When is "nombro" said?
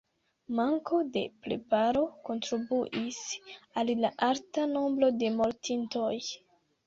4.73-5.13